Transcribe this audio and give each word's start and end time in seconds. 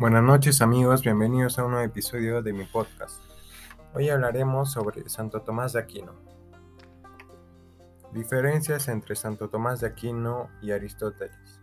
Buenas 0.00 0.22
noches 0.22 0.62
amigos, 0.62 1.02
bienvenidos 1.02 1.58
a 1.58 1.64
un 1.66 1.72
nuevo 1.72 1.84
episodio 1.84 2.40
de 2.40 2.54
mi 2.54 2.64
podcast. 2.64 3.20
Hoy 3.92 4.08
hablaremos 4.08 4.72
sobre 4.72 5.06
Santo 5.10 5.42
Tomás 5.42 5.74
de 5.74 5.80
Aquino. 5.80 6.14
Diferencias 8.10 8.88
entre 8.88 9.14
Santo 9.14 9.50
Tomás 9.50 9.80
de 9.80 9.88
Aquino 9.88 10.48
y 10.62 10.70
Aristóteles. 10.70 11.60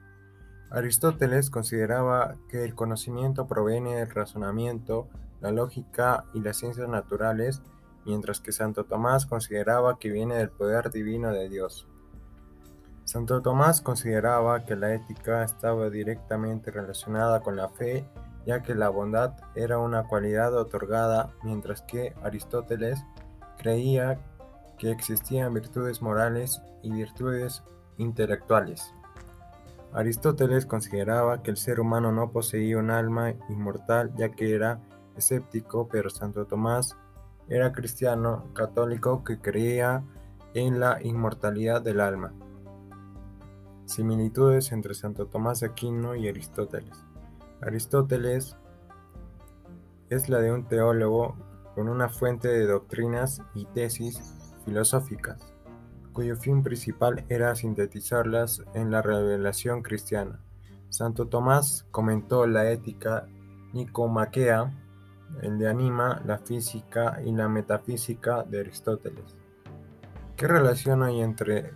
Aristóteles 0.70 1.50
consideraba 1.50 2.36
que 2.48 2.64
el 2.64 2.76
conocimiento 2.76 3.48
proviene 3.48 3.96
del 3.96 4.12
razonamiento, 4.12 5.10
la 5.42 5.52
lógica 5.52 6.26
y 6.36 6.42
las 6.42 6.58
ciencias 6.58 6.88
naturales, 6.88 7.64
mientras 8.06 8.40
que 8.40 8.52
Santo 8.52 8.84
Tomás 8.84 9.26
consideraba 9.26 9.98
que 9.98 10.12
viene 10.12 10.36
del 10.36 10.52
poder 10.52 10.92
divino 10.92 11.32
de 11.32 11.50
Dios. 11.50 11.88
Santo 13.04 13.42
Tomás 13.42 13.82
consideraba 13.82 14.64
que 14.64 14.76
la 14.76 14.94
ética 14.94 15.42
estaba 15.42 15.90
directamente 15.90 16.70
relacionada 16.70 17.40
con 17.40 17.56
la 17.56 17.70
fe, 17.70 18.06
ya 18.48 18.64
que 18.64 18.74
la 18.74 18.88
bondad 18.88 19.34
era 19.56 19.78
una 19.78 20.08
cualidad 20.08 20.58
otorgada, 20.58 21.34
mientras 21.44 21.82
que 21.82 22.16
Aristóteles 22.24 23.04
creía 23.58 24.22
que 24.78 24.90
existían 24.90 25.54
virtudes 25.54 26.02
morales 26.02 26.62
y 26.82 26.92
virtudes 26.92 27.62
intelectuales. 27.98 28.94
Aristóteles 29.92 30.66
consideraba 30.66 31.44
que 31.44 31.52
el 31.52 31.58
ser 31.58 31.82
humano 31.82 32.14
no 32.14 32.32
poseía 32.32 32.78
un 32.78 32.90
alma 32.90 33.34
inmortal, 33.50 34.14
ya 34.16 34.30
que 34.30 34.56
era 34.56 34.80
escéptico, 35.18 35.90
pero 35.90 36.10
Santo 36.10 36.46
Tomás 36.46 36.96
era 37.50 37.74
cristiano 37.74 38.46
católico 38.54 39.26
que 39.26 39.40
creía 39.40 40.04
en 40.54 40.80
la 40.80 41.02
inmortalidad 41.04 41.82
del 41.82 42.00
alma. 42.00 42.32
Similitudes 43.84 44.72
entre 44.72 44.94
Santo 44.94 45.26
Tomás 45.26 45.64
Aquino 45.64 46.16
y 46.16 46.30
Aristóteles. 46.30 47.08
Aristóteles 47.62 48.56
es 50.10 50.30
la 50.30 50.40
de 50.40 50.52
un 50.52 50.68
teólogo 50.68 51.36
con 51.76 51.90
una 51.90 52.10
fuente 52.10 52.48
de 52.48 52.66
doctrinas 52.66 53.42
y 53.54 53.66
tesis 53.66 54.36
filosóficas, 54.66 55.54
cuyo 56.14 56.36
fin 56.36 56.64
principal 56.64 57.26
era 57.30 57.56
sintetizarlas 57.56 58.64
en 58.74 58.92
la 58.92 59.02
revelación 59.02 59.82
cristiana. 59.82 60.40
Santo 60.90 61.28
Tomás 61.28 61.86
comentó 61.92 62.48
la 62.48 62.72
ética 62.72 63.28
nicomaquea, 63.74 64.72
el 65.42 65.60
de 65.60 65.68
anima, 65.68 66.22
la 66.26 66.38
física 66.38 67.22
y 67.26 67.32
la 67.32 67.50
metafísica 67.50 68.44
de 68.44 68.62
Aristóteles. 68.62 69.36
¿Qué 70.36 70.48
relación 70.48 71.04
hay 71.04 71.22
entre 71.22 71.74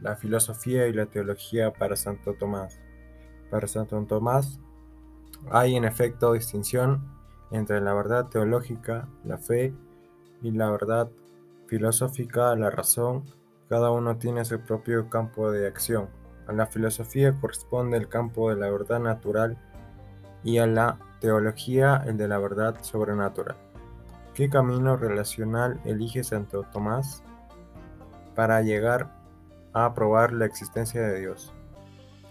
la 0.00 0.16
filosofía 0.16 0.86
y 0.86 0.92
la 0.92 1.06
teología 1.06 1.72
para 1.72 1.96
Santo 1.96 2.34
Tomás. 2.34 2.78
Para 3.50 3.66
Santo 3.66 4.00
Tomás 4.04 4.60
hay 5.50 5.76
en 5.76 5.84
efecto 5.84 6.32
distinción 6.32 7.02
entre 7.50 7.80
la 7.80 7.94
verdad 7.94 8.26
teológica, 8.26 9.08
la 9.24 9.38
fe, 9.38 9.74
y 10.42 10.50
la 10.50 10.70
verdad 10.70 11.08
filosófica, 11.66 12.54
la 12.56 12.70
razón. 12.70 13.24
Cada 13.68 13.90
uno 13.90 14.16
tiene 14.16 14.44
su 14.44 14.60
propio 14.60 15.08
campo 15.08 15.50
de 15.50 15.66
acción. 15.66 16.08
A 16.46 16.52
la 16.52 16.66
filosofía 16.66 17.32
corresponde 17.40 17.96
el 17.96 18.08
campo 18.08 18.50
de 18.50 18.56
la 18.56 18.70
verdad 18.70 19.00
natural 19.00 19.58
y 20.44 20.58
a 20.58 20.66
la 20.66 20.98
teología 21.20 22.02
el 22.06 22.16
de 22.16 22.28
la 22.28 22.38
verdad 22.38 22.76
sobrenatural. 22.82 23.56
¿Qué 24.34 24.48
camino 24.48 24.96
relacional 24.96 25.80
elige 25.84 26.22
Santo 26.22 26.64
Tomás 26.72 27.24
para 28.34 28.60
llegar 28.62 29.10
a 29.72 29.92
probar 29.92 30.32
la 30.32 30.46
existencia 30.46 31.02
de 31.02 31.20
Dios. 31.20 31.52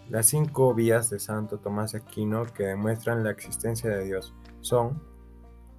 Las 0.10 0.28
cinco 0.28 0.74
vías 0.74 1.10
de 1.10 1.20
Santo 1.20 1.58
Tomás 1.58 1.96
Aquino 1.96 2.46
que 2.46 2.64
demuestran 2.64 3.24
la 3.24 3.32
existencia 3.32 3.90
de 3.90 4.06
Dios 4.06 4.34
son 4.62 5.02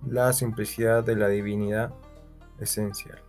la 0.04 0.32
simplicidad 0.32 1.04
de 1.04 1.16
la 1.16 1.28
divinidad 1.28 1.92
esencial, 2.58 3.22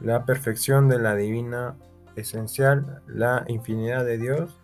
la 0.00 0.24
perfección 0.24 0.88
de 0.88 0.98
la 0.98 1.14
divina 1.14 1.76
esencial, 2.16 3.02
la 3.06 3.44
infinidad 3.48 4.04
de 4.04 4.18
Dios, 4.18 4.60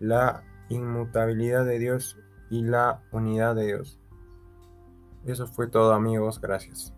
la 0.00 0.42
inmutabilidad 0.68 1.64
de 1.64 1.78
Dios 1.78 2.18
y 2.50 2.62
la 2.62 3.02
unidad 3.12 3.54
de 3.54 3.66
Dios. 3.66 4.00
Eso 5.24 5.46
fue 5.46 5.68
todo 5.68 5.92
amigos, 5.94 6.40
gracias. 6.40 6.92